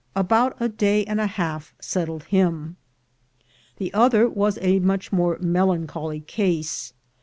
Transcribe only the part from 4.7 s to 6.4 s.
much more melancholy